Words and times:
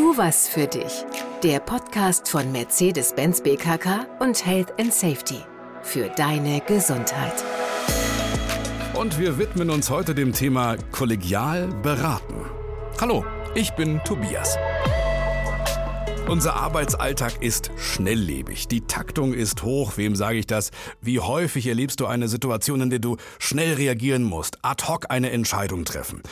Tu 0.00 0.16
was 0.16 0.48
für 0.48 0.66
dich. 0.66 1.04
Der 1.42 1.60
Podcast 1.60 2.26
von 2.26 2.50
Mercedes-Benz 2.52 3.42
BKK 3.42 4.06
und 4.18 4.46
Health 4.46 4.72
and 4.80 4.94
Safety. 4.94 5.40
Für 5.82 6.08
deine 6.08 6.62
Gesundheit. 6.62 7.44
Und 8.94 9.18
wir 9.18 9.36
widmen 9.36 9.68
uns 9.68 9.90
heute 9.90 10.14
dem 10.14 10.32
Thema 10.32 10.78
kollegial 10.90 11.66
beraten. 11.82 12.46
Hallo, 12.98 13.26
ich 13.54 13.72
bin 13.72 14.00
Tobias. 14.02 14.56
Unser 16.26 16.54
Arbeitsalltag 16.54 17.42
ist 17.42 17.70
schnelllebig. 17.76 18.68
Die 18.68 18.80
Taktung 18.80 19.34
ist 19.34 19.64
hoch. 19.64 19.98
Wem 19.98 20.16
sage 20.16 20.38
ich 20.38 20.46
das? 20.46 20.70
Wie 21.02 21.20
häufig 21.20 21.66
erlebst 21.66 22.00
du 22.00 22.06
eine 22.06 22.28
Situation, 22.28 22.80
in 22.80 22.88
der 22.88 23.00
du 23.00 23.18
schnell 23.38 23.74
reagieren 23.74 24.22
musst, 24.22 24.56
ad 24.62 24.82
hoc 24.88 25.10
eine 25.10 25.30
Entscheidung 25.30 25.84
treffen? 25.84 26.22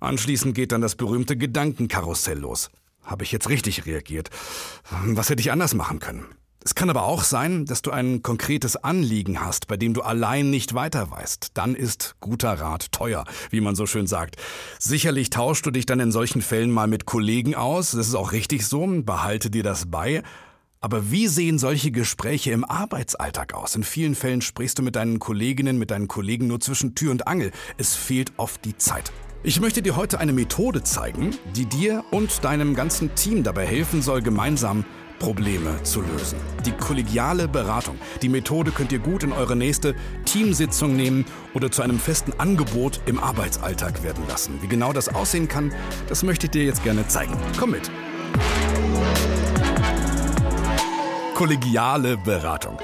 Anschließend 0.00 0.54
geht 0.54 0.72
dann 0.72 0.80
das 0.80 0.94
berühmte 0.94 1.36
Gedankenkarussell 1.36 2.38
los. 2.38 2.70
Habe 3.08 3.24
ich 3.24 3.32
jetzt 3.32 3.48
richtig 3.48 3.86
reagiert? 3.86 4.28
Was 5.06 5.30
hätte 5.30 5.40
ich 5.40 5.50
anders 5.50 5.72
machen 5.72 5.98
können? 5.98 6.26
Es 6.62 6.74
kann 6.74 6.90
aber 6.90 7.04
auch 7.04 7.22
sein, 7.22 7.64
dass 7.64 7.80
du 7.80 7.90
ein 7.90 8.22
konkretes 8.22 8.76
Anliegen 8.76 9.40
hast, 9.40 9.68
bei 9.68 9.78
dem 9.78 9.94
du 9.94 10.02
allein 10.02 10.50
nicht 10.50 10.74
weiter 10.74 11.10
weißt. 11.10 11.52
Dann 11.54 11.74
ist 11.74 12.16
guter 12.20 12.52
Rat 12.60 12.92
teuer, 12.92 13.24
wie 13.48 13.62
man 13.62 13.74
so 13.74 13.86
schön 13.86 14.06
sagt. 14.06 14.36
Sicherlich 14.78 15.30
tauschst 15.30 15.64
du 15.64 15.70
dich 15.70 15.86
dann 15.86 16.00
in 16.00 16.12
solchen 16.12 16.42
Fällen 16.42 16.70
mal 16.70 16.86
mit 16.86 17.06
Kollegen 17.06 17.54
aus. 17.54 17.92
Das 17.92 18.08
ist 18.08 18.14
auch 18.14 18.32
richtig 18.32 18.66
so. 18.66 18.86
Behalte 18.86 19.48
dir 19.48 19.62
das 19.62 19.90
bei. 19.90 20.22
Aber 20.80 21.10
wie 21.10 21.28
sehen 21.28 21.58
solche 21.58 21.90
Gespräche 21.90 22.50
im 22.50 22.64
Arbeitsalltag 22.64 23.54
aus? 23.54 23.74
In 23.74 23.82
vielen 23.82 24.14
Fällen 24.14 24.42
sprichst 24.42 24.78
du 24.78 24.82
mit 24.82 24.96
deinen 24.96 25.18
Kolleginnen, 25.18 25.78
mit 25.78 25.90
deinen 25.90 26.08
Kollegen 26.08 26.48
nur 26.48 26.60
zwischen 26.60 26.94
Tür 26.94 27.12
und 27.12 27.26
Angel. 27.26 27.50
Es 27.78 27.94
fehlt 27.94 28.32
oft 28.36 28.62
die 28.66 28.76
Zeit. 28.76 29.10
Ich 29.44 29.60
möchte 29.60 29.82
dir 29.82 29.94
heute 29.94 30.18
eine 30.18 30.32
Methode 30.32 30.82
zeigen, 30.82 31.30
die 31.54 31.64
dir 31.64 32.04
und 32.10 32.42
deinem 32.42 32.74
ganzen 32.74 33.14
Team 33.14 33.44
dabei 33.44 33.66
helfen 33.66 34.02
soll, 34.02 34.20
gemeinsam 34.20 34.84
Probleme 35.20 35.80
zu 35.84 36.00
lösen. 36.00 36.40
Die 36.66 36.72
kollegiale 36.72 37.46
Beratung. 37.46 37.98
Die 38.20 38.28
Methode 38.28 38.72
könnt 38.72 38.90
ihr 38.90 38.98
gut 38.98 39.22
in 39.22 39.30
eure 39.30 39.54
nächste 39.54 39.94
Teamsitzung 40.24 40.96
nehmen 40.96 41.24
oder 41.54 41.70
zu 41.70 41.82
einem 41.82 42.00
festen 42.00 42.32
Angebot 42.38 43.00
im 43.06 43.20
Arbeitsalltag 43.20 44.02
werden 44.02 44.24
lassen. 44.26 44.58
Wie 44.60 44.66
genau 44.66 44.92
das 44.92 45.08
aussehen 45.08 45.46
kann, 45.46 45.72
das 46.08 46.24
möchte 46.24 46.46
ich 46.46 46.50
dir 46.50 46.64
jetzt 46.64 46.82
gerne 46.82 47.06
zeigen. 47.06 47.36
Komm 47.56 47.70
mit. 47.70 47.88
Kollegiale 51.36 52.16
Beratung. 52.16 52.78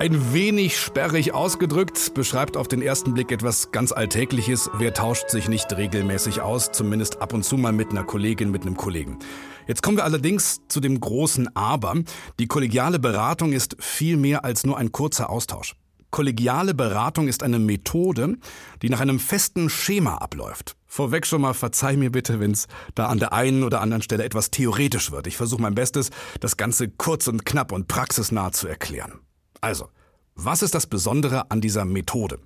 Ein 0.00 0.32
wenig 0.32 0.78
sperrig 0.78 1.34
ausgedrückt, 1.34 2.14
beschreibt 2.14 2.56
auf 2.56 2.68
den 2.68 2.80
ersten 2.80 3.12
Blick 3.12 3.30
etwas 3.30 3.70
ganz 3.70 3.92
Alltägliches. 3.92 4.70
Wer 4.78 4.94
tauscht 4.94 5.28
sich 5.28 5.46
nicht 5.46 5.76
regelmäßig 5.76 6.40
aus, 6.40 6.72
zumindest 6.72 7.20
ab 7.20 7.34
und 7.34 7.44
zu 7.44 7.58
mal 7.58 7.74
mit 7.74 7.90
einer 7.90 8.04
Kollegin, 8.04 8.50
mit 8.50 8.62
einem 8.62 8.78
Kollegen. 8.78 9.18
Jetzt 9.66 9.82
kommen 9.82 9.98
wir 9.98 10.04
allerdings 10.04 10.62
zu 10.68 10.80
dem 10.80 10.98
großen 10.98 11.54
Aber. 11.54 11.96
Die 12.38 12.46
kollegiale 12.46 12.98
Beratung 12.98 13.52
ist 13.52 13.76
viel 13.78 14.16
mehr 14.16 14.42
als 14.42 14.64
nur 14.64 14.78
ein 14.78 14.90
kurzer 14.90 15.28
Austausch. 15.28 15.76
Kollegiale 16.10 16.72
Beratung 16.72 17.28
ist 17.28 17.42
eine 17.42 17.58
Methode, 17.58 18.38
die 18.80 18.88
nach 18.88 19.00
einem 19.00 19.18
festen 19.18 19.68
Schema 19.68 20.14
abläuft. 20.14 20.76
Vorweg 20.86 21.26
schon 21.26 21.42
mal 21.42 21.52
verzeih 21.52 21.98
mir 21.98 22.10
bitte, 22.10 22.40
wenn 22.40 22.52
es 22.52 22.68
da 22.94 23.08
an 23.08 23.18
der 23.18 23.34
einen 23.34 23.64
oder 23.64 23.82
anderen 23.82 24.02
Stelle 24.02 24.24
etwas 24.24 24.50
theoretisch 24.50 25.10
wird. 25.10 25.26
Ich 25.26 25.36
versuche 25.36 25.60
mein 25.60 25.74
Bestes, 25.74 26.08
das 26.40 26.56
Ganze 26.56 26.88
kurz 26.88 27.28
und 27.28 27.44
knapp 27.44 27.70
und 27.70 27.86
praxisnah 27.86 28.50
zu 28.50 28.66
erklären. 28.66 29.20
Also, 29.60 29.88
was 30.34 30.62
ist 30.62 30.74
das 30.74 30.86
Besondere 30.86 31.50
an 31.50 31.60
dieser 31.60 31.84
Methode? 31.84 32.38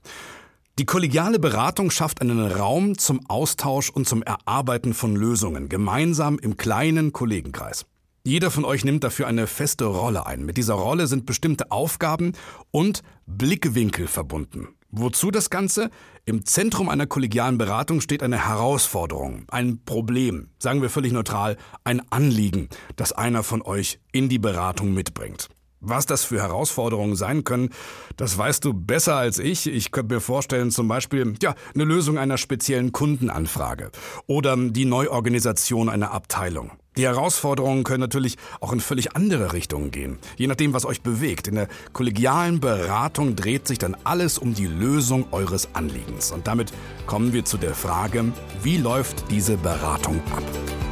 Die 0.79 0.87
kollegiale 0.87 1.39
Beratung 1.39 1.93
schafft 1.93 2.21
einen 2.21 2.41
Raum 2.41 2.99
zum 2.99 3.29
Austausch 3.29 3.91
und 3.91 4.09
zum 4.09 4.25
Erarbeiten 4.25 4.93
von 4.93 5.15
Lösungen, 5.15 5.69
gemeinsam 5.69 6.39
im 6.39 6.57
kleinen 6.57 7.13
Kollegenkreis. 7.13 7.87
Jeder 8.27 8.51
von 8.51 8.65
euch 8.65 8.85
nimmt 8.85 9.05
dafür 9.05 9.29
eine 9.29 9.47
feste 9.47 9.85
Rolle 9.85 10.27
ein. 10.27 10.45
Mit 10.45 10.57
dieser 10.57 10.75
Rolle 10.75 11.07
sind 11.07 11.27
bestimmte 11.27 11.71
Aufgaben 11.71 12.33
und 12.71 13.03
Blickwinkel 13.27 14.09
verbunden. 14.09 14.69
Wozu 14.91 15.31
das 15.31 15.51
Ganze? 15.51 15.91
Im 16.25 16.45
Zentrum 16.45 16.89
einer 16.89 17.07
kollegialen 17.07 17.59
Beratung 17.59 18.01
steht 18.01 18.23
eine 18.23 18.49
Herausforderung, 18.49 19.45
ein 19.49 19.81
Problem, 19.85 20.49
sagen 20.59 20.83
wir 20.83 20.89
völlig 20.89 21.13
neutral, 21.13 21.57
ein 21.85 22.01
Anliegen, 22.11 22.69
das 22.97 23.13
einer 23.13 23.43
von 23.43 23.61
euch 23.61 24.01
in 24.11 24.29
die 24.29 24.39
Beratung 24.39 24.95
mitbringt. 24.95 25.51
Was 25.87 26.07
das 26.07 26.25
für 26.25 26.41
Herausforderungen 26.41 27.15
sein 27.15 27.45
können, 27.45 27.69
das 28.17 28.39
weißt 28.39 28.65
du 28.65 28.73
besser 28.73 29.17
als 29.17 29.39
ich. 29.39 29.67
Ich 29.67 29.91
könnte 29.91 30.15
mir 30.15 30.21
vorstellen, 30.21 30.71
zum 30.71 30.89
Beispiel, 30.89 31.35
ja, 31.43 31.55
eine 31.75 31.85
Lösung 31.85 32.17
einer 32.17 32.39
speziellen 32.39 32.93
Kundenanfrage 32.93 33.91
oder 34.27 34.57
die 34.57 34.87
Neuorganisation 34.87 35.91
einer 35.91 36.13
Abteilung. 36.13 36.73
Die 36.97 37.05
Herausforderungen 37.05 37.83
können 37.83 38.01
natürlich 38.01 38.39
auch 38.61 38.73
in 38.73 38.81
völlig 38.81 39.17
andere 39.17 39.53
Richtungen 39.53 39.91
gehen, 39.91 40.19
je 40.37 40.47
nachdem, 40.47 40.73
was 40.73 40.87
euch 40.87 41.03
bewegt. 41.03 41.49
In 41.49 41.57
der 41.57 41.69
kollegialen 41.93 42.61
Beratung 42.61 43.35
dreht 43.35 43.67
sich 43.67 43.79
dann 43.79 43.97
alles 44.05 44.39
um 44.39 44.55
die 44.55 44.67
Lösung 44.69 45.27
eures 45.33 45.69
Anliegens. 45.75 46.31
Und 46.31 46.47
damit 46.47 46.73
kommen 47.07 47.33
wir 47.33 47.45
zu 47.45 47.59
der 47.59 47.75
Frage, 47.75 48.33
wie 48.63 48.77
läuft 48.77 49.31
diese 49.31 49.57
Beratung 49.57 50.21
ab? 50.31 50.84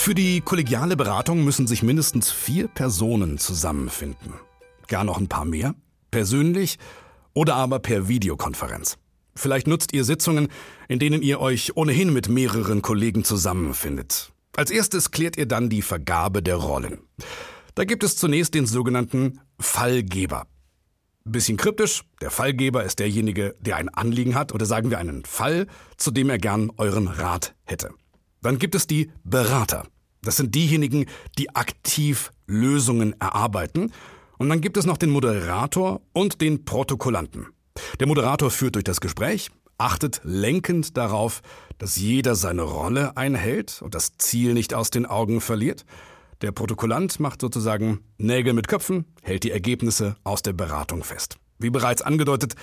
Für 0.00 0.14
die 0.14 0.40
kollegiale 0.40 0.96
Beratung 0.96 1.44
müssen 1.44 1.66
sich 1.66 1.82
mindestens 1.82 2.32
vier 2.32 2.68
Personen 2.68 3.36
zusammenfinden. 3.36 4.32
Gar 4.88 5.04
noch 5.04 5.18
ein 5.18 5.28
paar 5.28 5.44
mehr? 5.44 5.74
Persönlich 6.10 6.78
oder 7.34 7.56
aber 7.56 7.80
per 7.80 8.08
Videokonferenz. 8.08 8.96
Vielleicht 9.36 9.66
nutzt 9.66 9.92
ihr 9.92 10.04
Sitzungen, 10.04 10.48
in 10.88 11.00
denen 11.00 11.20
ihr 11.20 11.38
euch 11.38 11.76
ohnehin 11.76 12.14
mit 12.14 12.30
mehreren 12.30 12.80
Kollegen 12.80 13.24
zusammenfindet. 13.24 14.32
Als 14.56 14.70
erstes 14.70 15.10
klärt 15.10 15.36
ihr 15.36 15.46
dann 15.46 15.68
die 15.68 15.82
Vergabe 15.82 16.42
der 16.42 16.56
Rollen. 16.56 17.00
Da 17.74 17.84
gibt 17.84 18.02
es 18.02 18.16
zunächst 18.16 18.54
den 18.54 18.64
sogenannten 18.64 19.40
Fallgeber. 19.58 20.46
Bisschen 21.24 21.58
kryptisch, 21.58 22.04
der 22.22 22.30
Fallgeber 22.30 22.84
ist 22.84 23.00
derjenige, 23.00 23.54
der 23.60 23.76
ein 23.76 23.90
Anliegen 23.90 24.34
hat 24.34 24.54
oder 24.54 24.64
sagen 24.64 24.88
wir 24.88 24.96
einen 24.96 25.26
Fall, 25.26 25.66
zu 25.98 26.10
dem 26.10 26.30
er 26.30 26.38
gern 26.38 26.72
euren 26.78 27.06
Rat 27.06 27.54
hätte. 27.64 27.90
Dann 28.42 28.58
gibt 28.58 28.74
es 28.74 28.86
die 28.86 29.10
Berater. 29.24 29.86
Das 30.22 30.36
sind 30.36 30.54
diejenigen, 30.54 31.06
die 31.38 31.54
aktiv 31.54 32.32
Lösungen 32.46 33.18
erarbeiten. 33.20 33.92
Und 34.38 34.48
dann 34.48 34.60
gibt 34.60 34.76
es 34.76 34.86
noch 34.86 34.96
den 34.96 35.10
Moderator 35.10 36.00
und 36.12 36.40
den 36.40 36.64
Protokollanten. 36.64 37.46
Der 37.98 38.06
Moderator 38.06 38.50
führt 38.50 38.74
durch 38.74 38.84
das 38.84 39.00
Gespräch, 39.00 39.50
achtet 39.78 40.20
lenkend 40.24 40.96
darauf, 40.96 41.40
dass 41.78 41.96
jeder 41.96 42.34
seine 42.34 42.62
Rolle 42.62 43.16
einhält 43.16 43.80
und 43.82 43.94
das 43.94 44.16
Ziel 44.18 44.54
nicht 44.54 44.74
aus 44.74 44.90
den 44.90 45.06
Augen 45.06 45.40
verliert. 45.40 45.84
Der 46.42 46.52
Protokollant 46.52 47.20
macht 47.20 47.40
sozusagen 47.40 48.00
Nägel 48.18 48.54
mit 48.54 48.68
Köpfen, 48.68 49.04
hält 49.22 49.44
die 49.44 49.50
Ergebnisse 49.50 50.16
aus 50.24 50.42
der 50.42 50.54
Beratung 50.54 51.04
fest. 51.04 51.36
Wie 51.58 51.70
bereits 51.70 52.00
angedeutet, 52.00 52.54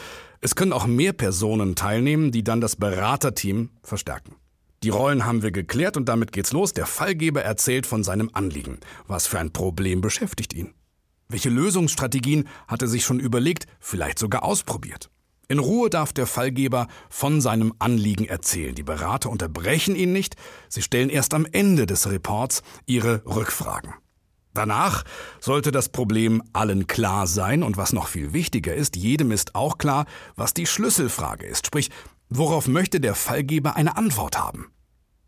es 0.42 0.56
können 0.56 0.74
auch 0.74 0.88
mehr 0.88 1.14
Personen 1.14 1.76
teilnehmen, 1.76 2.32
die 2.32 2.44
dann 2.44 2.62
das 2.62 2.76
Beraterteam 2.76 3.70
verstärken. 3.84 4.36
Die 4.84 4.90
Rollen 4.90 5.26
haben 5.26 5.42
wir 5.42 5.52
geklärt 5.52 5.98
und 5.98 6.06
damit 6.06 6.32
geht's 6.32 6.54
los. 6.54 6.74
Der 6.74 6.86
Fallgeber 6.86 7.42
erzählt 7.42 7.88
von 7.88 8.04
seinem 8.04 8.30
Anliegen. 8.34 8.80
Was 9.08 9.28
für 9.28 9.40
ein 9.40 9.52
Problem 9.52 10.02
beschäftigt 10.02 10.54
ihn? 10.54 10.74
Welche 11.30 11.50
Lösungsstrategien 11.50 12.48
hat 12.68 12.82
er 12.82 12.88
sich 12.88 13.04
schon 13.04 13.20
überlegt, 13.20 13.66
vielleicht 13.80 14.20
sogar 14.20 14.44
ausprobiert? 14.44 15.10
In 15.50 15.60
Ruhe 15.60 15.90
darf 15.90 16.14
der 16.14 16.28
Fallgeber 16.28 16.88
von 17.10 17.42
seinem 17.42 17.74
Anliegen 17.80 18.26
erzählen. 18.26 18.76
Die 18.76 18.84
Berater 18.84 19.30
unterbrechen 19.30 19.96
ihn 19.96 20.12
nicht, 20.12 20.36
sie 20.68 20.82
stellen 20.82 21.10
erst 21.10 21.34
am 21.34 21.46
Ende 21.46 21.86
des 21.86 22.10
Reports 22.10 22.64
ihre 22.86 23.24
Rückfragen. 23.26 23.94
Danach 24.54 25.04
sollte 25.40 25.72
das 25.72 25.90
Problem 25.90 26.44
allen 26.52 26.88
klar 26.88 27.28
sein 27.28 27.64
und 27.64 27.78
was 27.78 27.94
noch 27.94 28.08
viel 28.08 28.34
wichtiger 28.34 28.74
ist, 28.74 28.96
jedem 28.96 29.32
ist 29.32 29.56
auch 29.56 29.78
klar, 29.78 30.06
was 30.36 30.54
die 30.54 30.66
Schlüsselfrage 30.66 31.46
ist, 31.46 31.68
sprich, 31.68 31.92
worauf 32.30 32.68
möchte 32.68 33.00
der 33.00 33.16
Fallgeber 33.16 33.76
eine 33.76 33.98
Antwort 33.98 34.38
haben. 34.38 34.72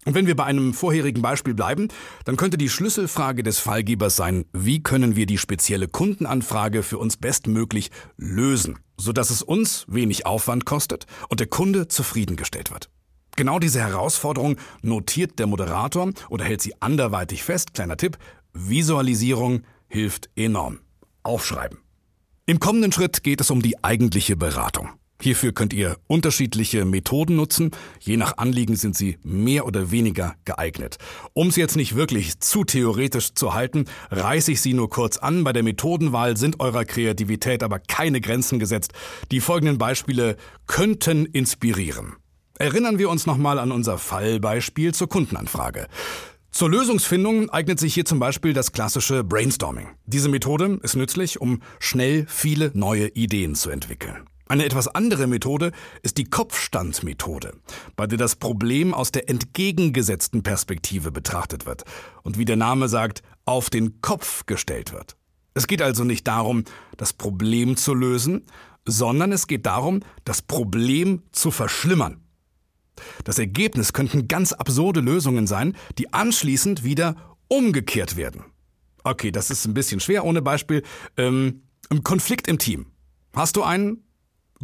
Und 0.06 0.16
wenn 0.16 0.28
wir 0.28 0.36
bei 0.36 0.46
einem 0.46 0.74
vorherigen 0.74 1.22
Beispiel 1.22 1.54
bleiben, 1.54 1.90
dann 2.24 2.38
könnte 2.38 2.58
die 2.58 2.70
Schlüsselfrage 2.70 3.44
des 3.44 3.60
Fallgebers 3.60 4.16
sein, 4.16 4.46
wie 4.54 4.82
können 4.82 5.16
wir 5.16 5.26
die 5.26 5.38
spezielle 5.38 5.88
Kundenanfrage 5.88 6.84
für 6.84 6.98
uns 6.98 7.18
bestmöglich 7.18 7.92
lösen, 8.16 8.80
sodass 8.98 9.30
es 9.30 9.42
uns 9.42 9.86
wenig 9.90 10.26
Aufwand 10.26 10.66
kostet 10.66 11.06
und 11.28 11.42
der 11.42 11.48
Kunde 11.48 11.90
zufriedengestellt 11.90 12.72
wird. 12.72 12.90
Genau 13.36 13.60
diese 13.60 13.80
Herausforderung 13.80 14.58
notiert 14.82 15.38
der 15.40 15.48
Moderator 15.48 16.12
oder 16.30 16.46
hält 16.46 16.62
sie 16.62 16.82
anderweitig 16.82 17.44
fest. 17.44 17.74
Kleiner 17.74 17.98
Tipp, 17.98 18.18
Visualisierung 18.54 19.64
hilft 19.88 20.30
enorm. 20.36 20.80
Aufschreiben. 21.24 21.80
Im 22.46 22.60
kommenden 22.60 22.92
Schritt 22.92 23.24
geht 23.24 23.42
es 23.42 23.52
um 23.52 23.62
die 23.62 23.84
eigentliche 23.84 24.36
Beratung. 24.36 24.90
Hierfür 25.22 25.52
könnt 25.52 25.74
ihr 25.74 25.98
unterschiedliche 26.08 26.86
Methoden 26.86 27.36
nutzen. 27.36 27.72
Je 28.00 28.16
nach 28.16 28.38
Anliegen 28.38 28.78
sind 28.78 28.96
sie 28.96 29.18
mehr 29.22 29.66
oder 29.66 29.92
weniger 29.92 30.36
geeignet. 30.46 30.98
Um 31.34 31.50
es 31.50 31.58
jetzt 31.58 31.76
nicht 31.76 31.98
wirklich 31.98 32.40
zu 32.40 32.64
theoretisch 32.64 33.34
zu 33.34 33.54
halten, 33.54 33.86
reiße 34.12 34.54
ich 34.54 34.62
sie 34.62 34.74
nur 34.74 34.90
kurz 34.90 35.18
an. 35.18 35.44
Bei 35.44 35.52
der 35.52 35.64
Methodenwahl 35.64 36.38
sind 36.38 36.62
eurer 36.62 36.86
Kreativität 36.86 37.64
aber 37.64 37.80
keine 37.80 38.22
Grenzen 38.22 38.60
gesetzt. 38.60 38.94
Die 39.30 39.42
folgenden 39.42 39.78
Beispiele 39.78 40.38
könnten 40.68 41.26
inspirieren. 41.26 42.16
Erinnern 42.58 42.98
wir 42.98 43.10
uns 43.10 43.26
nochmal 43.26 43.60
an 43.60 43.74
unser 43.74 43.98
Fallbeispiel 43.98 44.94
zur 44.94 45.10
Kundenanfrage. 45.10 45.88
Zur 46.52 46.70
Lösungsfindung 46.70 47.50
eignet 47.50 47.80
sich 47.80 47.94
hier 47.94 48.06
zum 48.06 48.20
Beispiel 48.20 48.54
das 48.54 48.72
klassische 48.72 49.24
Brainstorming. 49.26 49.90
Diese 50.06 50.30
Methode 50.30 50.80
ist 50.82 50.96
nützlich, 50.96 51.42
um 51.42 51.62
schnell 51.80 52.26
viele 52.28 52.72
neue 52.74 53.10
Ideen 53.10 53.56
zu 53.56 53.70
entwickeln. 53.70 54.28
Eine 54.50 54.66
etwas 54.66 54.88
andere 54.88 55.28
Methode 55.28 55.72
ist 56.02 56.18
die 56.18 56.24
Kopfstandmethode, 56.24 57.54
bei 57.96 58.08
der 58.08 58.18
das 58.18 58.36
Problem 58.36 58.96
aus 58.96 59.12
der 59.12 59.30
entgegengesetzten 59.30 60.42
Perspektive 60.42 61.12
betrachtet 61.12 61.68
wird 61.68 61.84
und 62.24 62.40
wie 62.40 62.46
der 62.46 62.56
Name 62.56 62.90
sagt, 62.90 63.22
auf 63.46 63.70
den 63.70 64.02
Kopf 64.02 64.48
gestellt 64.48 64.92
wird. 64.92 65.16
Es 65.54 65.68
geht 65.68 65.84
also 65.84 66.04
nicht 66.04 66.28
darum, 66.28 66.64
das 66.98 67.14
Problem 67.14 67.78
zu 67.78 67.94
lösen, 67.94 68.48
sondern 68.86 69.32
es 69.32 69.46
geht 69.46 69.68
darum, 69.68 70.00
das 70.26 70.42
Problem 70.42 71.22
zu 71.32 71.52
verschlimmern. 71.52 72.20
Das 73.26 73.38
Ergebnis 73.38 73.94
könnten 73.94 74.28
ganz 74.28 74.52
absurde 74.52 75.00
Lösungen 75.00 75.46
sein, 75.46 75.78
die 76.00 76.12
anschließend 76.12 76.84
wieder 76.84 77.38
umgekehrt 77.50 78.16
werden. 78.16 78.46
Okay, 79.04 79.32
das 79.32 79.52
ist 79.52 79.68
ein 79.68 79.76
bisschen 79.76 80.00
schwer 80.00 80.26
ohne 80.26 80.42
Beispiel. 80.42 80.82
Ähm, 81.18 81.62
Konflikt 82.04 82.48
im 82.48 82.58
Team. 82.58 82.88
Hast 83.36 83.56
du 83.56 83.62
einen? 83.62 84.09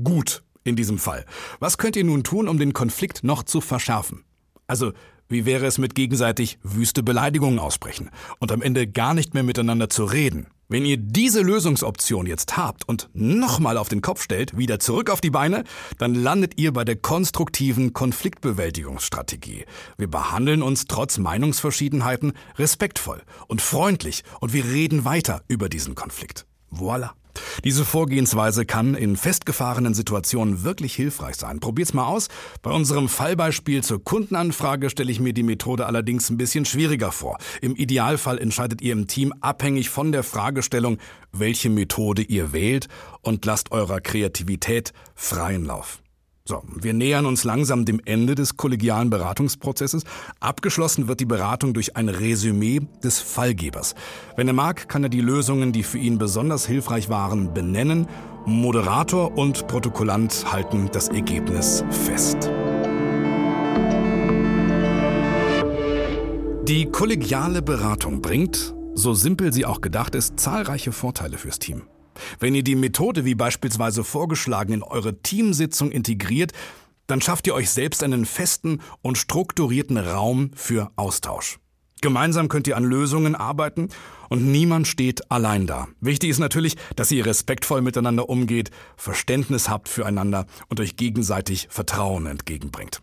Gut 0.03 0.43
in 0.63 0.75
diesem 0.75 0.97
Fall. 0.97 1.25
Was 1.59 1.77
könnt 1.77 1.95
ihr 1.95 2.03
nun 2.03 2.23
tun, 2.23 2.47
um 2.47 2.57
den 2.57 2.73
Konflikt 2.73 3.23
noch 3.23 3.43
zu 3.43 3.61
verschärfen? 3.61 4.23
Also, 4.67 4.93
wie 5.27 5.45
wäre 5.45 5.65
es 5.65 5.77
mit 5.77 5.95
gegenseitig 5.95 6.59
wüste 6.61 7.01
Beleidigungen 7.01 7.57
aussprechen 7.57 8.11
und 8.39 8.51
am 8.51 8.61
Ende 8.61 8.87
gar 8.87 9.13
nicht 9.13 9.33
mehr 9.33 9.43
miteinander 9.43 9.89
zu 9.89 10.05
reden? 10.05 10.47
Wenn 10.67 10.85
ihr 10.85 10.97
diese 10.97 11.41
Lösungsoption 11.41 12.25
jetzt 12.25 12.57
habt 12.57 12.87
und 12.89 13.09
nochmal 13.13 13.77
auf 13.77 13.87
den 13.87 14.01
Kopf 14.01 14.23
stellt, 14.23 14.57
wieder 14.57 14.79
zurück 14.79 15.11
auf 15.11 15.21
die 15.21 15.29
Beine, 15.29 15.63
dann 15.99 16.15
landet 16.15 16.57
ihr 16.57 16.73
bei 16.73 16.83
der 16.83 16.95
konstruktiven 16.95 17.93
Konfliktbewältigungsstrategie. 17.93 19.65
Wir 19.97 20.07
behandeln 20.09 20.63
uns 20.63 20.85
trotz 20.85 21.19
Meinungsverschiedenheiten 21.19 22.33
respektvoll 22.57 23.21
und 23.47 23.61
freundlich 23.61 24.23
und 24.41 24.53
wir 24.53 24.65
reden 24.65 25.05
weiter 25.05 25.43
über 25.47 25.69
diesen 25.69 25.93
Konflikt. 25.93 26.47
Voila. 26.71 27.13
Diese 27.63 27.85
Vorgehensweise 27.85 28.65
kann 28.65 28.95
in 28.95 29.15
festgefahrenen 29.15 29.93
Situationen 29.93 30.63
wirklich 30.63 30.95
hilfreich 30.95 31.35
sein. 31.35 31.59
Probiert's 31.59 31.93
mal 31.93 32.05
aus. 32.05 32.27
Bei 32.61 32.71
unserem 32.71 33.09
Fallbeispiel 33.09 33.83
zur 33.83 34.03
Kundenanfrage 34.03 34.89
stelle 34.89 35.11
ich 35.11 35.19
mir 35.19 35.33
die 35.33 35.43
Methode 35.43 35.85
allerdings 35.85 36.29
ein 36.29 36.37
bisschen 36.37 36.65
schwieriger 36.65 37.11
vor. 37.11 37.37
Im 37.61 37.75
Idealfall 37.75 38.37
entscheidet 38.37 38.81
ihr 38.81 38.93
im 38.93 39.07
Team 39.07 39.33
abhängig 39.41 39.89
von 39.89 40.11
der 40.11 40.23
Fragestellung, 40.23 40.97
welche 41.31 41.69
Methode 41.69 42.21
ihr 42.21 42.53
wählt 42.53 42.87
und 43.21 43.45
lasst 43.45 43.71
eurer 43.71 44.01
Kreativität 44.01 44.93
freien 45.15 45.65
Lauf. 45.65 45.99
So, 46.47 46.61
wir 46.75 46.93
nähern 46.93 47.25
uns 47.25 47.43
langsam 47.43 47.85
dem 47.85 47.99
Ende 48.05 48.35
des 48.35 48.55
kollegialen 48.55 49.09
Beratungsprozesses. 49.09 50.03
Abgeschlossen 50.39 51.07
wird 51.07 51.19
die 51.19 51.25
Beratung 51.25 51.73
durch 51.73 51.97
ein 51.97 52.07
Resümee 52.07 52.81
des 53.03 53.19
Fallgebers. 53.19 53.95
Wenn 54.35 54.47
er 54.47 54.53
mag, 54.53 54.87
kann 54.87 55.01
er 55.01 55.09
die 55.09 55.21
Lösungen, 55.21 55.71
die 55.71 55.81
für 55.81 55.97
ihn 55.97 56.19
besonders 56.19 56.67
hilfreich 56.67 57.09
waren, 57.09 57.55
benennen. 57.55 58.05
Moderator 58.45 59.35
und 59.35 59.65
Protokollant 59.65 60.45
halten 60.51 60.87
das 60.91 61.07
Ergebnis 61.07 61.83
fest. 61.89 62.51
Die 66.67 66.85
kollegiale 66.91 67.63
Beratung 67.63 68.21
bringt, 68.21 68.75
so 68.93 69.15
simpel 69.15 69.51
sie 69.51 69.65
auch 69.65 69.81
gedacht 69.81 70.13
ist, 70.13 70.39
zahlreiche 70.39 70.91
Vorteile 70.91 71.39
fürs 71.39 71.57
Team. 71.57 71.87
Wenn 72.39 72.55
ihr 72.55 72.63
die 72.63 72.75
Methode 72.75 73.25
wie 73.25 73.35
beispielsweise 73.35 74.03
vorgeschlagen 74.03 74.73
in 74.73 74.83
eure 74.83 75.21
Teamsitzung 75.21 75.91
integriert, 75.91 76.51
dann 77.07 77.21
schafft 77.21 77.47
ihr 77.47 77.53
euch 77.53 77.69
selbst 77.69 78.03
einen 78.03 78.25
festen 78.25 78.81
und 79.01 79.17
strukturierten 79.17 79.97
Raum 79.97 80.51
für 80.55 80.91
Austausch. 80.95 81.59
Gemeinsam 82.01 82.49
könnt 82.49 82.67
ihr 82.67 82.77
an 82.77 82.83
Lösungen 82.83 83.35
arbeiten 83.35 83.89
und 84.29 84.45
niemand 84.45 84.87
steht 84.87 85.31
allein 85.31 85.65
da. 85.65 85.87
Wichtig 86.01 86.29
ist 86.29 86.39
natürlich, 86.39 86.75
dass 86.95 87.11
ihr 87.11 87.25
respektvoll 87.25 87.81
miteinander 87.81 88.29
umgeht, 88.29 88.69
Verständnis 88.97 89.69
habt 89.69 89.89
füreinander 89.89 90.45
und 90.67 90.79
euch 90.79 90.97
gegenseitig 90.97 91.67
Vertrauen 91.71 92.25
entgegenbringt. 92.25 93.01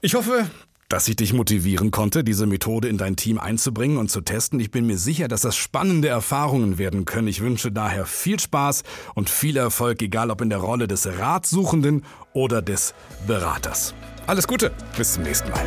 Ich 0.00 0.14
hoffe, 0.14 0.50
dass 0.88 1.08
ich 1.08 1.16
dich 1.16 1.32
motivieren 1.32 1.90
konnte, 1.90 2.24
diese 2.24 2.46
Methode 2.46 2.88
in 2.88 2.98
dein 2.98 3.16
Team 3.16 3.38
einzubringen 3.38 3.96
und 3.96 4.10
zu 4.10 4.20
testen. 4.20 4.60
Ich 4.60 4.70
bin 4.70 4.86
mir 4.86 4.98
sicher, 4.98 5.28
dass 5.28 5.42
das 5.42 5.56
spannende 5.56 6.08
Erfahrungen 6.08 6.78
werden 6.78 7.04
können. 7.04 7.28
Ich 7.28 7.40
wünsche 7.40 7.72
daher 7.72 8.06
viel 8.06 8.38
Spaß 8.38 8.82
und 9.14 9.30
viel 9.30 9.56
Erfolg, 9.56 10.02
egal 10.02 10.30
ob 10.30 10.40
in 10.40 10.50
der 10.50 10.58
Rolle 10.58 10.86
des 10.88 11.06
Ratsuchenden 11.06 12.04
oder 12.32 12.62
des 12.62 12.94
Beraters. 13.26 13.94
Alles 14.26 14.48
Gute, 14.48 14.72
bis 14.96 15.14
zum 15.14 15.22
nächsten 15.22 15.50
Mal. 15.50 15.64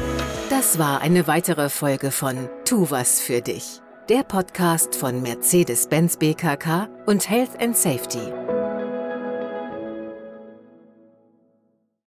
Das 0.50 0.80
war 0.80 1.02
eine 1.02 1.28
weitere 1.28 1.70
Folge 1.70 2.12
von 2.12 2.50
Tu 2.66 2.90
was 2.90 3.22
für 3.22 3.42
dich, 3.42 3.82
der 4.10 4.24
Podcast 4.24 4.96
von 4.96 5.22
Mercedes-Benz 5.22 6.18
BKK 6.18 6.90
und 7.06 7.30
Health 7.30 7.60
and 7.60 7.78
Safety. 7.78 8.57